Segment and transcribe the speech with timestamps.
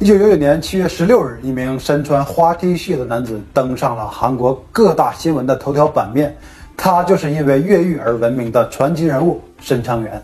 [0.00, 6.36] 一九九九年七月十六日，一名身穿花 T 恤的男子登上了韩国各大新闻的头条版面。
[6.76, 10.22] 他就是因为越狱而闻名的传奇人物申昌元。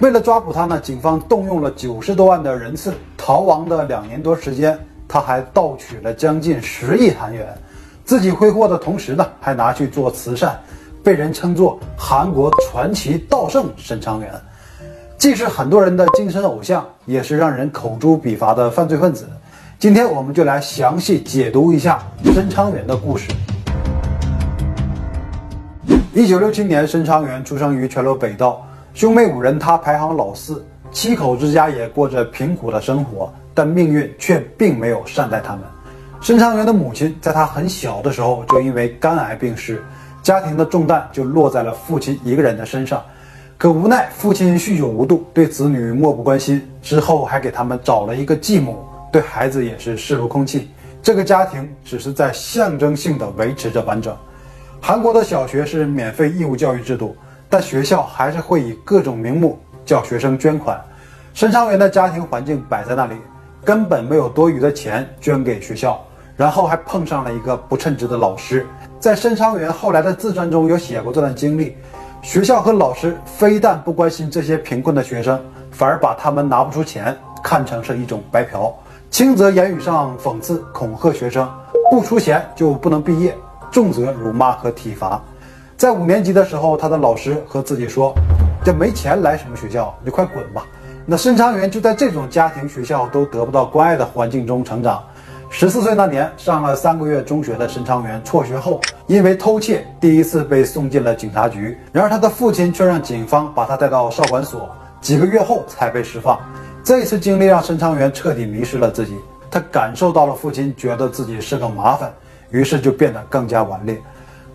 [0.00, 2.92] 为了抓捕他呢，警方动用了九十多万的人次。
[3.16, 4.76] 逃亡的两年多时间，
[5.06, 7.46] 他还盗取了将近十亿韩元，
[8.04, 10.58] 自己挥霍的同时呢，还拿去做慈善，
[11.04, 14.32] 被人称作韩国传奇盗圣申昌元。
[15.20, 19.28] 既是很多人的精神偶像，也是让人口诛笔伐的犯罪分子。
[19.78, 22.02] 今天我们就来详细解读一下
[22.32, 23.28] 申昌元的故事。
[26.14, 35.60] 一九六七年，申昌元出生于全罗北道，兄妹五人，他排行老四，七口之家也过着贫苦的生活，但命运却并没有善待他们。
[36.22, 39.84] 申昌元的母亲在他很小的时候就因为肝癌病逝，
[40.22, 43.02] 家庭的重担就落在了父亲一个人的身上。
[43.60, 50.70] 可无奈父亲酗酒无度，对子女漠不关心，之后还给他们找了一个继母，对孩子也是视如空气。
[51.02, 54.16] 这个家庭只是在象征性的维持着完整。
[54.80, 57.14] 韩国的小学是免费义务教育制度，
[57.50, 60.82] 但学校还是会以各种名目叫学生捐款。
[61.34, 63.14] 申昌元的家庭环境摆在那里，
[63.62, 66.02] 根本没有多余的钱捐给学校，
[66.34, 68.66] 然后还碰上了一个不称职的老师。
[68.98, 71.76] 在申昌元后来的自传中有写过这段经历。
[72.22, 75.40] 学校和老师非但不关心这些贫困的学生，
[75.70, 78.72] 反而把他们拿不出钱看成是一种白嫖，
[79.10, 81.48] 轻则言语上讽刺恐吓学生，
[81.90, 83.32] 不出钱就不能毕业；
[83.72, 85.20] 重则辱骂和体罚。
[85.78, 88.14] 在五年级的时候，他的老师和自己说
[88.62, 89.92] ：“这没钱来什么学校？
[90.04, 90.66] 你快滚吧！”
[91.06, 95.02] 那申昌元就在这种家庭、学校都得不到关爱的环境中成长。
[95.52, 101.76] 十四岁那年，上了三个月中学的申昌元辍学后，因为偷窃第一次被送进了警察局。
[101.92, 104.70] 然而他的父亲却让警方把他带到少管所，
[105.00, 106.38] 几个月后才被释放。
[106.84, 109.18] 这次经历让申昌元彻底迷失了自己，
[109.50, 112.14] 他感受到了父亲觉得自己是个麻烦，
[112.50, 114.00] 于是就变得更加顽劣，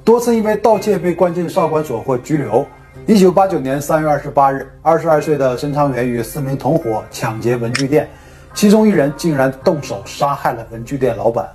[0.02, 2.66] 多次因为盗窃被关进少管所或拘留。
[3.06, 8.10] 一九八九年三月二十八日，二十二岁的申昌元与四名同伙抢劫文具店。
[8.56, 11.46] 其中一人竟然动手杀害了文具店老板，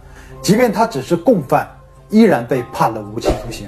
[0.43, 1.66] 即便他只是共犯，
[2.11, 3.66] 依然被判了无期徒刑。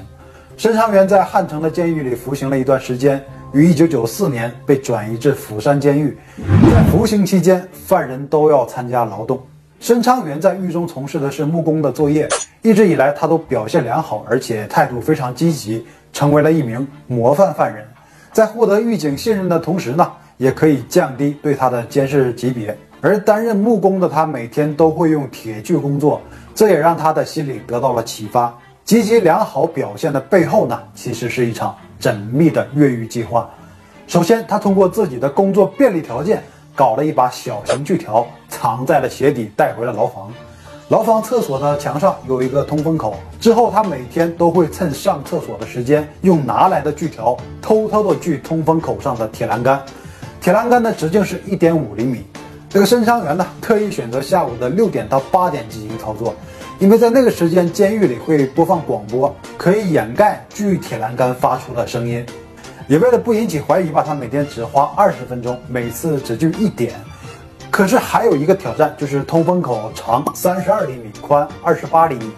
[0.58, 6.14] 申昌元在汉城的监狱里服刑了一段时间，于1994年被转移至釜山监狱。
[6.70, 9.42] 在服刑期间，犯人都要参加劳动。
[9.80, 12.28] 申昌元在狱中从事的是木工的作业，
[12.60, 17.82] 一直以来他都表现良好，而且态度非常积极，成为了一名模范犯人。
[18.30, 22.76] 在获得狱警信任的同时呢，也可以降低对他的监视级别。
[23.04, 26.20] 而担任木工的他，每天都会用铁锯工作，
[26.54, 28.56] 这也让他的心里得到了启发。
[28.84, 33.50] 积极良好表现的背后呢，其实是一场缜密的越狱计划。
[34.06, 36.44] 首先，他通过自己的工作便利条件，
[36.76, 40.32] 搞了一把小型锯条，藏在了鞋底，带回了牢房。
[40.88, 43.16] 牢房厕所的墙上有一个通风口。
[43.40, 49.82] 之后，他每天都会趁上厕所的时间，用拿来的锯条偷偷的锯通风口上的铁栏杆。
[50.40, 52.24] 铁栏杆的直径是一点五厘米。
[52.72, 56.34] 这个申昌元呢，特意选择下午的六点到八点进行操作，
[56.78, 62.24] 因为在那个时间，监狱里会播放广播，可以掩盖锯铁栏杆发出的声音。
[62.88, 66.94] 也为了不引起怀疑吧，他每天只花二十分钟，每次只锯一点。
[67.70, 72.32] 可是还有一个挑战，就是通风口长三十二厘米，宽二十八厘米。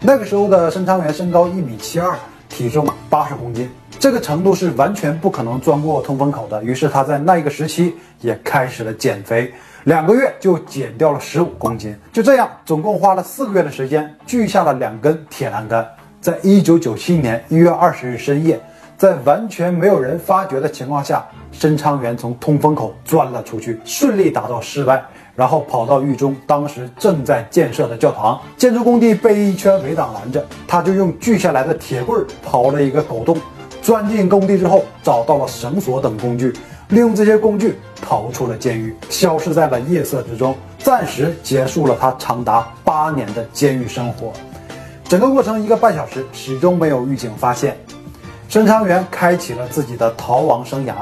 [0.00, 2.16] 那个时候的申昌元身高一米七二，
[2.48, 3.68] 体重八十公斤。
[3.98, 6.62] 这个程度是完全不可能钻过通风口的。
[6.62, 9.52] 于是他在那一个时期也开始了减肥，
[9.84, 11.96] 两个月就减掉了十五公斤。
[12.12, 15.86] 就这样，总共花了四个月的时间，锯下了两根铁栏杆。
[16.20, 18.60] 在一九九七年一月二十日深夜，
[18.96, 25.02] 在完全没有人发觉的情况下，申昌元从通风口钻了出去，顺利打到室外，
[25.34, 28.40] 然后跑到狱中当时正在建设的教堂。
[28.56, 33.36] 建筑工地被一圈围挡拦着，他就用锯下来的铁棍刨了一个狗洞。
[33.82, 36.52] 钻进工地之后，找到了绳索等工具，
[36.92, 44.30] 利用这些工具逃出了监狱，消失在了夜色之中，暂时结束了他长达八年的监狱生活。
[45.08, 47.78] 整个过程一个半小时，始终没有狱警发现。
[48.46, 50.92] 申昌元开启了自己的逃亡生涯。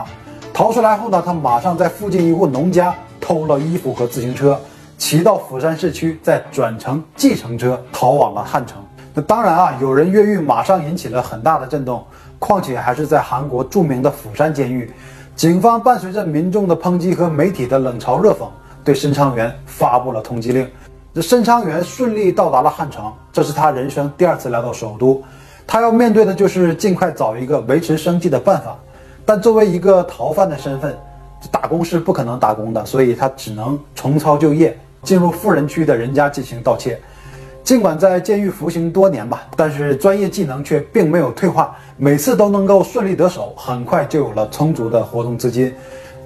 [0.53, 4.57] 逃出来后呢，他马上在附近一户农家偷了衣服和自行车，
[4.97, 8.79] 骑到釜山市区，再转乘计程车逃往了汉城。
[9.13, 12.07] 那当然啊，有人越狱，马上引起了很大的震动。
[12.39, 14.91] 况且还是在韩国著名的釜山监狱，
[15.37, 18.47] 警方伴随着民众的抨击和媒体的冷嘲热讽，
[18.85, 20.69] 对申昌元发布了通缉令。
[21.15, 25.23] 这申昌元顺利到达了汉城，这是他人生第二次来到首都，
[25.67, 28.77] 他要面对的就是尽快找一个维持生计的办法。
[29.25, 30.97] 但作为一个逃犯的身份，
[31.51, 37.01] 打工是不可能打工的，所以他只能重操旧业，进入富人区的人家进行盗窃。
[37.71, 45.73] 尽管在监狱服刑多年吧，但是专业技能却并没有退化，每次都能够顺利得手，很快就有了充足的活动资金。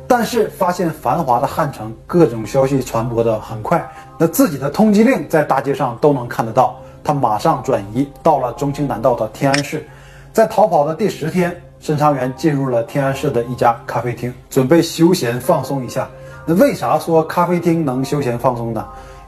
[0.08, 3.87] 但是发现繁华的汉城，各种消息传播的很快，
[4.17, 6.76] 那自己的通缉令在大街上都能看得到。
[7.05, 9.87] 他马上转移到了中青南道的天安市，
[10.32, 16.08] 在逃跑的第十天，申昌元进入了天安市的一家咖啡厅，准备休闲放松一下。
[16.46, 18.82] 那为啥说咖啡厅能休闲放松呢？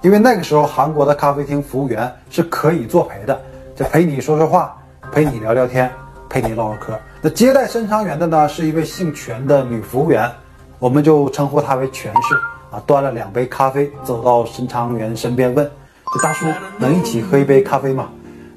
[0.06, 3.36] 因为那个时候韩国的咖啡厅服务员是可以作陪的，
[3.74, 4.76] 就陪你说说话，
[5.10, 5.90] 陪你聊聊天，
[6.28, 6.96] 陪你唠唠嗑。
[7.20, 10.30] 那接待申昌元的呢，是一位姓全的女服务员，
[10.78, 12.36] 我们就称呼她为全氏
[12.70, 12.80] 啊。
[12.86, 15.68] 端了两杯咖啡，走到申昌元身边问。
[16.14, 16.46] 这大叔
[16.78, 18.08] 能一起喝一杯咖啡吗？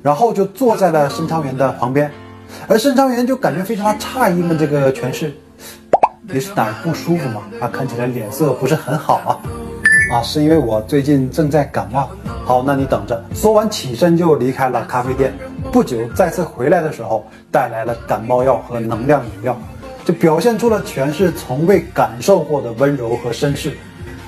[0.04, 2.12] 然后就坐在了申昌元的旁边，
[2.68, 5.34] 而申昌元就感觉非常的诧异，问这个全氏，
[6.31, 7.42] 你是哪儿不舒服吗？
[7.60, 9.34] 啊，看起来脸色不是很好啊，
[10.12, 12.10] 啊，是因为我最近正在感冒。
[12.44, 13.24] 好，那你等着。
[13.36, 15.32] 说完起身就离开了咖啡店。
[15.72, 19.56] 不久再次回来的时候，带来了感冒药和能量饮料，
[20.04, 23.78] 就表现出了全是从未感受过的温柔和绅士。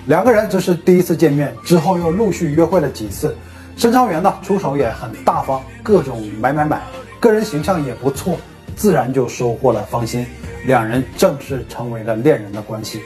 [0.06, 3.36] 两个人这是第一次见面，之后又陆续约会了几次。
[3.76, 6.80] 申昌元呢出手也很大方，各种买买买，
[7.20, 8.38] 个人形象也不错，
[8.76, 10.28] 自然就收获了芳心。
[10.68, 13.02] 两人正式成为了恋人的关系。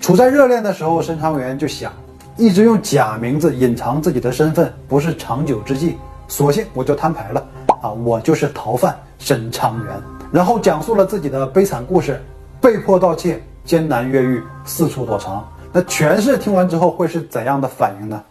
[0.00, 1.92] 处在热恋的时候，申昌元就想，
[2.36, 5.96] 一直用假名字隐藏自己的身份不是长久之计，
[6.28, 7.46] 索性我就摊牌了
[7.82, 10.02] 啊，我就是逃犯申昌元。
[10.32, 12.22] 然后讲述了自己的悲惨故事，
[12.58, 15.46] 被迫盗窃，艰难越狱，四处躲藏。
[15.72, 18.22] 那全氏听完之后会是怎样的反应呢？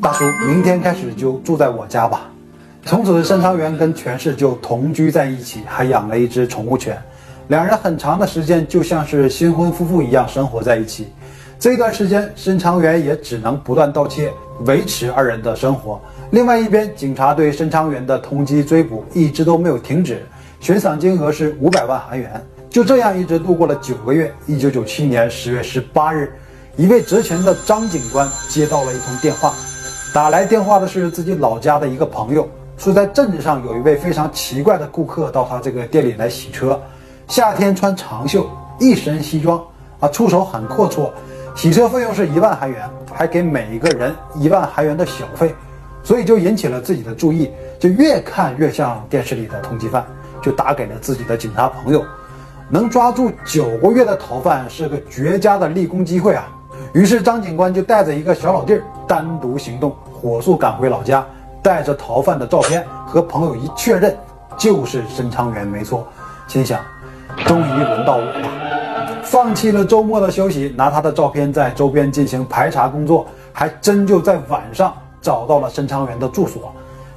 [0.00, 2.22] 大叔，明天开始就住在我家吧。
[2.84, 7.00] 从此，申昌元跟全氏就同居在一起，还养了一只宠物犬。
[7.48, 11.12] 两人很长的时间就像是新婚夫妇一样生活在一起。
[11.64, 14.30] 这段时间，申昌元也只能不断盗窃，
[14.66, 15.98] 维持二人的生活。
[16.30, 20.26] 另外一边，警察对申昌元的通缉追捕一直都没有停止，
[20.60, 22.30] 悬赏金额是五百万韩元。
[22.68, 24.30] 就这样一直度过了九个月。
[24.46, 26.30] 一九九七年十月十八日。
[26.76, 29.54] 一位执勤的张警官接到了一通电话，
[30.12, 32.46] 打来电话的是自己老家的一个朋友，
[32.76, 36.78] 说在镇子上有一位非常奇怪的顾客到他这个店里来洗车，
[37.26, 38.46] 夏天穿长袖，
[38.78, 39.58] 一身西装，
[39.98, 41.08] 啊，出手很阔绰，
[41.54, 45.54] 洗车费用是一万韩元，还给每一个人一万韩元的小费，
[46.02, 50.04] 所以就引起了自己的注意，就越看越像电视里的通缉犯，
[50.42, 52.04] 就打给了自己的警察朋友，
[52.68, 56.48] 能抓住九个月的逃犯是个绝佳的立功机会啊！
[56.92, 61.24] 于是张警官就带着一个小老弟儿单独行动，火速赶回老家，
[61.62, 64.14] 带着逃犯的照片和朋友一确认，
[64.58, 66.06] 就是申昌元没错，
[66.48, 66.80] 心想，
[67.46, 68.53] 终于轮到我了。
[69.34, 76.72] 放弃了周末的休息，拿他的照片在周边进行排查工作，还真就在晚上找到了申昌元的住所。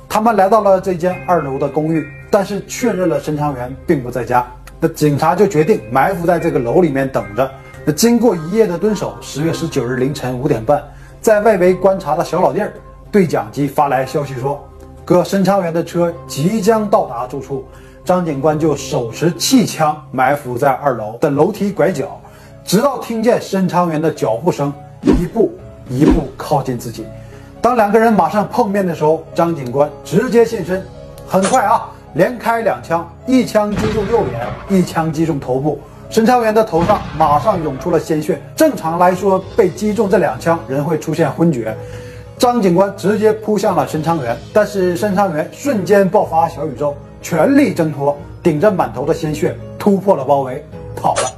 [0.10, 4.44] 他们来到了这间二楼的公寓，但是确认了申昌元并不在家，
[4.80, 7.48] 那警察就决定埋伏在这个楼里面等着。
[7.86, 10.84] 那经过一夜的蹲守，十月十九日凌晨五点半，
[11.22, 12.74] 在外围观察的小老弟儿
[13.12, 14.60] 对讲机发来消息说
[15.06, 17.64] ：“哥，申昌元的车即将到达住处。”
[18.08, 22.18] 张警官就手持气枪埋伏在二楼的楼梯拐角，
[22.64, 24.72] 直到听见申昌元的脚步声
[25.02, 25.52] 一步
[25.90, 27.06] 一步靠近自己。
[27.62, 30.82] 当两个人马上碰面的时候，张警官直接现身，
[31.28, 35.78] 很快啊，连开两枪，一枪击中右脸，一枪击中头部。
[36.10, 38.42] 申昌元的头上马上涌出了鲜血。
[38.56, 41.76] 正常来说，被击中这两枪，人会出现昏厥。
[42.38, 46.96] 张警官直接扑向了申昌元，但是申昌元瞬间爆发小宇宙，
[47.30, 50.64] 全力挣脱，顶着满头的鲜血突破了包围，
[50.96, 51.34] 跑了。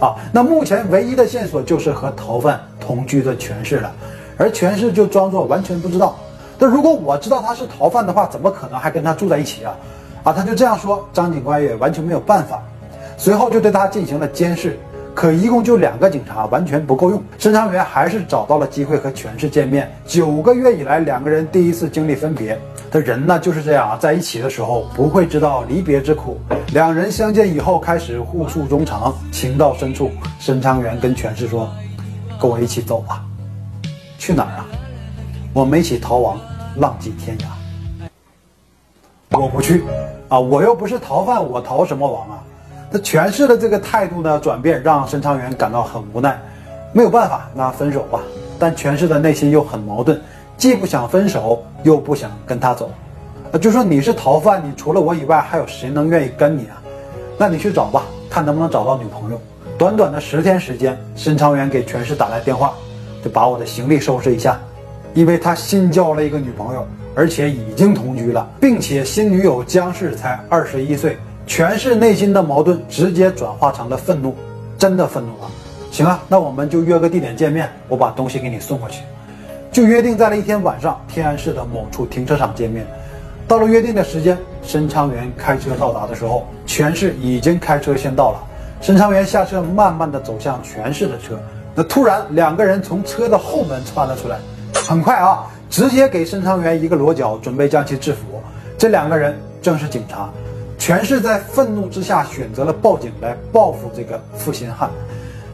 [0.00, 3.92] 啊，那目前唯一的线索就是和逃犯同居的权氏了，
[4.38, 6.16] 而权氏就装作完全不知道。
[6.58, 9.76] 那如果我知道他是逃犯的话，怎么可能还跟他住在一起啊？
[10.24, 12.62] 啊，他就这样说，张警官也完全没有办法。
[13.18, 14.78] 随后就对他进行了监视，
[15.14, 17.22] 可一共就两个警察，完全不够用。
[17.38, 19.94] 侦查员还是找到了机会和权氏见面。
[20.06, 22.58] 九个月以来，两个人第一次经历分别。
[22.90, 26.38] 的人呢就是这样啊，在一起的时候不会知道离别之苦。
[26.72, 31.68] 两人相见以后，开始互诉衷肠，情到深处，申昌元跟权氏说
[32.40, 33.24] ：“跟我一起走吧，
[34.18, 34.66] 去哪儿啊？
[35.52, 36.38] 我们一起逃亡，
[36.76, 37.44] 浪迹天涯。”
[39.38, 39.84] 我不去
[40.28, 42.42] 啊，我又不是逃犯，我逃什么亡啊？
[42.90, 46.40] 那权氏的这个态度呢转变，让申昌元感到很无奈，
[46.92, 48.20] 没有办法，那分手吧。
[48.58, 50.18] 但权氏的内心又很矛盾，
[50.56, 52.90] 既不想分手，又不想跟他走。
[53.60, 56.82] 就说你是逃犯，你除了我以外，还有谁能愿意跟你啊？
[57.38, 59.40] 那你去找吧，看能不能找到女朋友。
[59.78, 62.72] 短短的十天时间，申长元给全氏打来电话，
[63.22, 64.58] 就把我的行李收拾一下，
[65.14, 71.16] 因为他新交了一个女朋友，而且已经同居了，并且新女友江氏才二十一岁。
[71.46, 74.34] 全是内心的矛盾，直接转化成了愤怒，
[74.76, 75.50] 真的愤怒了。
[75.92, 79.02] 行啊，那我们就约个地点见面，我把东西给你送过去。
[79.76, 82.86] 就约定在了一天晚上，天安市的某处停车场见面。
[83.46, 88.38] 到了约定的时间，申昌元开车到达的时候，全市已经开车先到了。
[88.80, 91.38] 申昌元下车，慢慢的走向全市的车。
[91.74, 94.38] 那突然，两个人从车的后门窜了出来，
[94.72, 98.40] 很快啊，直接给申昌元一个裸脚，准备将其制服。
[98.78, 100.30] 这两个人正是警察。
[100.78, 104.88] 全市在愤怒之下选择了报警来报复这个负心汉，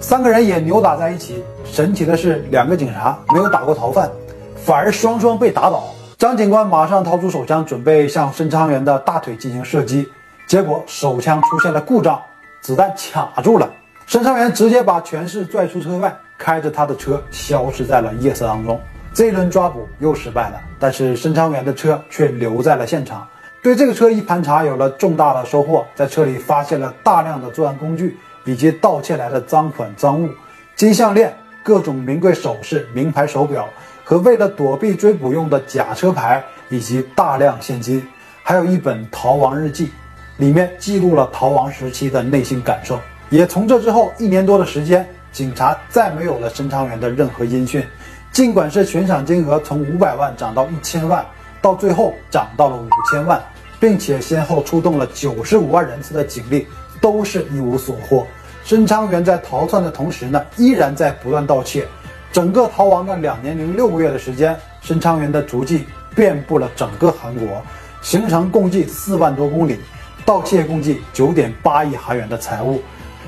[0.03, 1.43] 三个人也扭打在一起。
[1.65, 4.11] 神奇的是，两个警察没有打过逃犯，
[4.57, 5.85] 反而双双被打倒。
[6.19, 10.07] 张警官马上掏出手枪，准备向申昌元的大腿进行射击，
[10.49, 12.21] 结果手枪出现了故障，
[12.61, 13.71] 子弹卡住了。
[14.07, 18.79] 申昌元直接把全市拽出车外，开着他的车消失在了夜色当中。
[19.15, 23.25] 这一轮抓捕又失败了，但是申昌元的车却留在了现场。
[23.63, 30.29] 对这个车一盘查，有了重大的收获，在车里发现了大量的作案工具，以及盗窃来的赃款赃物、
[30.77, 33.69] 金项链、各种名贵首饰、名牌手表
[34.05, 38.07] 和为了躲避追捕用的假车牌，以及大量现金，
[38.43, 39.91] 还有一本逃亡日记，
[40.37, 42.99] 里面记录了逃亡时期的内心感受。
[43.31, 47.87] 也从这之后一年多的时间，警察再没有了申昌元的任何音讯，
[48.33, 51.25] 尽管是悬赏金额从五百万涨到一千万，
[51.61, 53.43] 到最后涨到了五千万。
[53.81, 56.69] 并且先后出动了九十五万人次的警力，
[57.03, 58.27] 都是一无所获。
[58.65, 61.87] 申昌元在逃窜的同时呢，依然在不断盗窃。
[62.33, 67.61] 整个逃亡的两年零六个月的时间，申昌元的足迹遍布了整个韩国，
[68.01, 69.79] 行程共计四万多公里，
[70.25, 72.81] 盗窃共计九点八亿韩元的财物。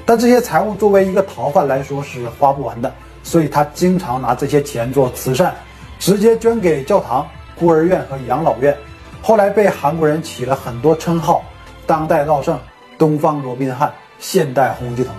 [0.07, 2.91] 但这些财物作为一个逃犯来说是花不完的，
[3.23, 5.55] 所以他经常拿这些钱做慈善，
[5.99, 7.27] 直接捐给教堂、
[7.59, 8.77] 孤儿院和养老院。
[9.21, 11.43] 后来被韩国人起了很多称号，
[11.87, 12.59] 当代道圣、
[12.99, 15.15] 东方罗宾汉、现代洪吉童。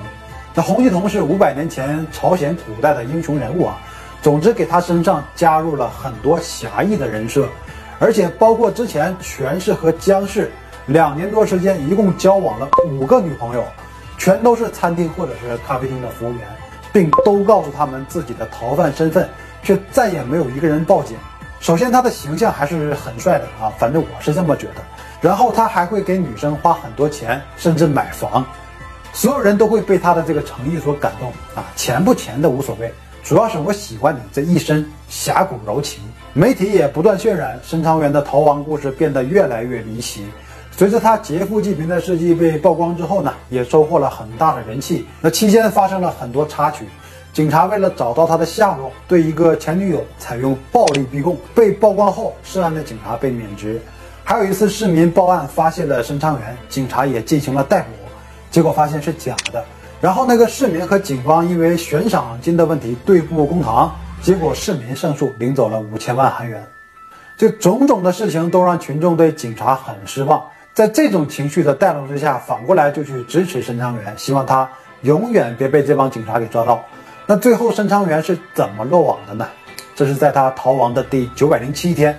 [0.53, 3.77] 那洪吉童是五百年前朝鲜古代的英雄人物啊。
[4.22, 7.48] 总之，给他身上加入了很多侠义的人设，
[8.00, 10.51] 而且包括之前全是和姜氏
[10.88, 13.63] 两年多时间，一共交往了五个女朋友，
[14.17, 16.41] 全都是餐厅或者是咖啡厅的服务员，
[16.91, 19.29] 并都告诉他们自己的逃犯身份，
[19.62, 21.15] 却再也没有一个人报警。
[21.60, 24.84] 首先，他的形象还是很帅的啊，反正我是这么觉得。
[25.22, 28.46] 然后他还会给女生花很多钱，甚至买房，
[29.14, 31.66] 所有人都会被他的这个诚意所感动啊。
[31.76, 32.94] 钱不钱的无所谓，
[33.24, 36.04] 主要是我喜欢你这一身侠骨柔情。
[36.34, 40.28] 媒体也不断渲染申昌元的逃亡故事变得越来越离奇。
[40.78, 45.08] 随着他劫富济贫的事迹被曝光之后呢，也收获了很大的人气。
[45.22, 46.86] 那期间发生了很多插曲。
[47.36, 51.38] 警察为了找到他的下落，对一个前女友采用暴力逼供。
[51.54, 53.77] 被曝光后，涉案的警察被免职。
[54.24, 57.88] 还有一次，市民报案发现了申昌元，警察也进行了逮捕，
[58.50, 59.62] 结果发现是假的。
[60.00, 66.65] 然后那个市民和警方因为悬赏金的问题对簿公堂，结果市民胜诉，领走了五千万韩元。
[67.36, 70.42] 这种种的事情都让群众对警察很失望。
[70.74, 74.70] 在这种情绪的带动之下，反过来就去支持申昌元，希望他
[75.01, 76.82] 永远别被这帮警察给抓到。
[77.27, 79.48] 那最后申昌元是怎么落网的呢？
[79.96, 82.15] 这是在他逃亡的第九百零七天，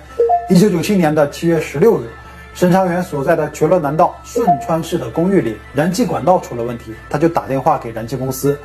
[0.49, 2.09] 一九九七年的七月十六日，
[2.53, 8.59] 申昌元所在的全罗南道顺川市的公寓里，燃气管道出了问题，他就打电话给燃气公司，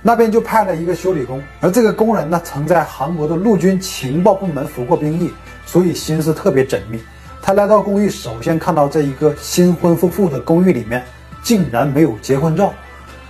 [0.00, 5.32] 那边就派了一个修理工，而这个工人呢，曾在韩国的陆军情报部门服过兵役，
[5.66, 7.02] 所以心思特别缜密。
[7.42, 11.02] 他来到公寓，首先看到这一个新婚夫妇的公寓里面，
[11.42, 12.72] 竟然没有结婚照，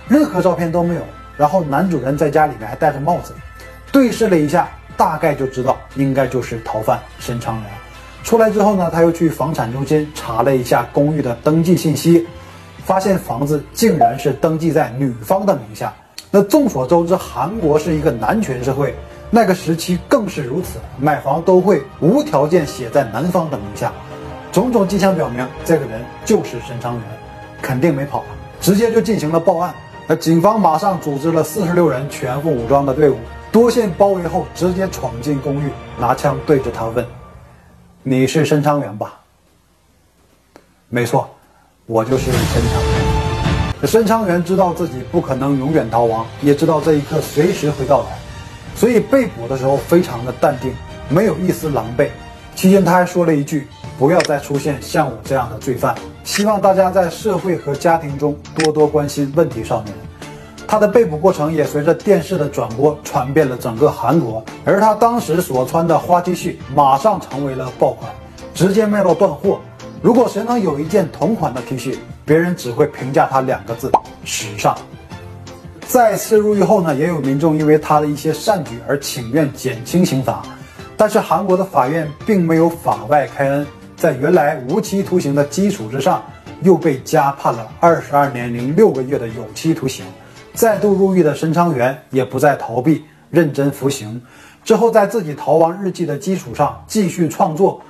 [0.07, 1.01] 任何照片都没有。
[1.39, 3.33] 然后男主人在家里面还戴着帽子，
[3.93, 4.67] 对视了一下，
[4.97, 7.71] 大概就知道应该就是逃犯申昌元。
[8.25, 12.27] 出来之后呢，他又去房产中心查了一下公寓的登记信息，
[12.83, 15.93] 发现房子竟然是登记在女方的名下。
[16.29, 18.93] 那众所周知，韩国是一个男权社会，
[19.29, 23.93] 那个时期更是如此，买房都会无条件写在男方的名下。
[24.51, 27.03] 种种迹象表明，这个人就是申昌元，
[27.61, 28.25] 肯定没跑，
[28.59, 29.73] 直接就进行了报案。
[30.11, 33.17] 那警方马上组织了四十六人全副武装的队伍，
[33.51, 37.05] 多线包围后，直接闯进公寓，拿枪对着他问
[38.01, 39.19] ：“你是申昌元吧
[40.89, 41.29] ？”“没错，
[41.85, 48.17] 我就是申昌元。”申昌元知道自己不可能永远逃亡，也知道这一刻随时会到来，
[48.75, 50.73] 所以被捕的时候非常的淡定，
[51.07, 52.09] 没有一丝狼狈。
[52.55, 53.67] 期间他还说了一句。
[53.99, 55.93] 不要再出现像我这样的罪犯。
[56.23, 59.93] 希望大家在社会和家庭中多多关心问题少年。
[60.65, 68.09] 他的被捕过程也随着电视的转播传遍了整个韩国，而他当时所穿的花 T 恤马上成为了爆款，
[68.53, 69.59] 直接卖到断货。
[70.01, 73.91] 如果谁能有一件同款的 T 恤，别人只会评价他两个字：
[74.23, 74.77] 时尚。
[75.87, 80.43] 再次入狱后呢，也有民众因为他的一些善举而请愿减轻刑罚，
[80.95, 83.65] 但是韩国的法院并没有法外开恩，
[83.99, 86.23] 在原来无期徒刑的基础之上，
[86.61, 90.05] 又被加判了二十二年零六个月的有期徒刑。
[90.53, 94.21] 再度入狱的申昌元也不再逃避，认真服刑。
[94.63, 97.81] 之后，在自己逃亡日记的基础上继续创作，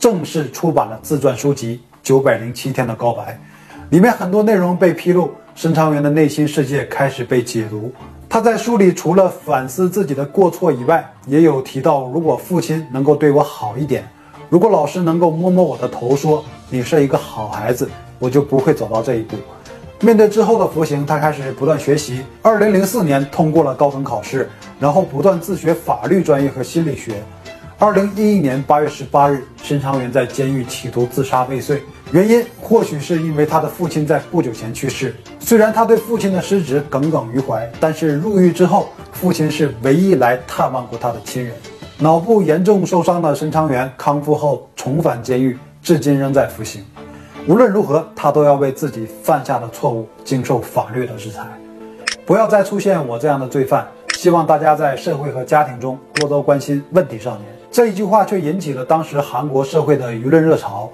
[0.00, 3.32] 正式出版了自传书籍《九百零七天的告白》。
[3.90, 7.92] 里面很多内容被披露，申昌元的内心世界开始被解读。
[8.28, 14.08] 他在书里除了反思自己的过错以外，也有提到，如果父亲能够对我好一点，
[14.52, 19.34] 如果老师能够摸摸我的头，说你是一个好孩子，我就不会走到这一步。
[20.00, 22.20] 面对之后的服刑，他开始不断学习。
[22.42, 27.14] 二零零四年通过了高等考试，然后不断自学法律专业和心理学。
[27.78, 31.80] 二零一一年八月十八日，申长元在监狱企图自杀未遂，
[32.10, 35.16] 原因或许是因为他的父亲在不久前去世。
[35.40, 41.54] 虽然他对父亲的失职耿耿于怀，但是入狱之后，父亲是唯一来探望过他的亲人。
[42.02, 46.84] 脑部严重受伤的申昌元康复后重返监狱，至今仍在服刑。
[47.46, 51.46] 无论如何，他都要为自己犯下的错误经受法律的制裁，
[52.26, 53.86] 不要再出现我这样的罪犯。
[54.14, 57.44] 希望大家在社会和家庭中多多关心问题少年。
[57.70, 60.90] 这一句话却引起了当时韩国社会的舆论热潮，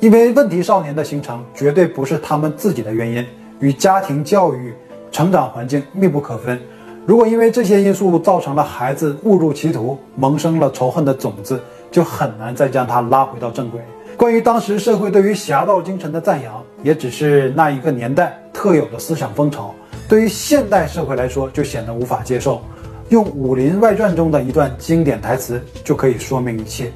[0.00, 3.24] 因为问题少年的形成绝对不是他们自己的原因，
[3.60, 4.74] 与家庭教育、
[5.12, 6.60] 成长环境密不可分。
[7.08, 11.58] 如果因为这些因素造成了孩子误入歧途，萌生了仇恨的种子，
[11.90, 13.80] 就很难再将他拉回到正轨。
[14.14, 19.74] 关于当时社会对于侠盗精神的赞扬，也只是那一个年代特有的思想风潮，
[20.06, 22.60] 对于现代社会来说就显得无法接受。
[23.08, 26.92] 用《武林外传》中的一段经典台词就可以说明一切：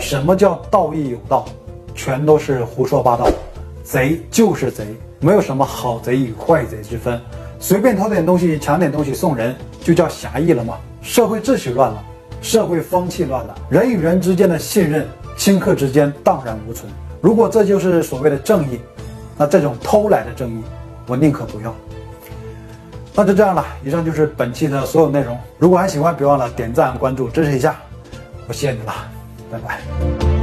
[0.00, 1.44] 什么叫道义有道？
[1.94, 3.28] 全都是胡说八道。
[3.84, 4.84] 贼就是贼，
[5.20, 7.20] 没有什么好贼与坏贼之分。
[7.58, 10.78] 随便偷点东西、抢点东西送人，就叫侠义了吗？
[11.02, 12.04] 社会秩序乱了，
[12.40, 15.06] 社会风气乱了，人与人之间的信任。
[15.38, 16.90] 顷刻之间荡然无存。
[17.20, 18.80] 如果这就是所谓的正义，
[19.36, 20.62] 那这种偷来的正义，
[21.06, 21.74] 我宁可不要。
[23.14, 25.38] 那就这样了，以上就是本期的所有内容。
[25.58, 27.76] 如果还喜欢，别忘了点赞、关注，支持一下。
[28.48, 28.94] 我谢谢你了，
[29.52, 30.35] 拜拜。